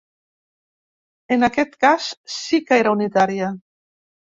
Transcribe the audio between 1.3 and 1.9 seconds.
En aquest